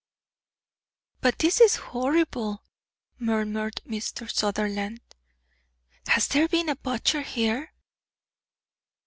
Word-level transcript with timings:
"But 1.19 1.37
this 1.37 1.61
is 1.61 1.75
horrible," 1.75 2.63
murmured 3.19 3.81
Mr. 3.87 4.27
Sutherland. 4.27 4.99
"Has 6.07 6.27
there 6.27 6.47
been 6.47 6.69
a 6.69 6.75
butcher 6.75 7.21
here?" 7.21 7.71